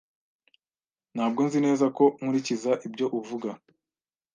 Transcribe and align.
Ntabwo 1.15 1.39
nzi 1.47 1.59
neza 1.65 1.85
ko 1.97 2.03
nkurikiza 2.17 2.71
ibyo 2.87 3.05
uvuga. 3.19 3.49